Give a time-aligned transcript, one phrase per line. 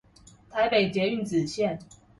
[0.49, 1.77] 臺北捷運紫線